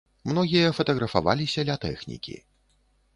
Многія 0.29 0.69
фатаграфаваліся 0.77 1.65
ля 1.67 1.75
тэхнікі. 1.85 2.35